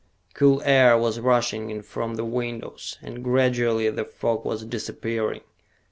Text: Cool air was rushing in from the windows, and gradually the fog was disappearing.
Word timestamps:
Cool 0.33 0.63
air 0.65 0.97
was 0.97 1.19
rushing 1.19 1.69
in 1.69 1.83
from 1.83 2.15
the 2.15 2.25
windows, 2.25 2.97
and 3.03 3.23
gradually 3.23 3.87
the 3.91 4.03
fog 4.03 4.43
was 4.43 4.65
disappearing. 4.65 5.41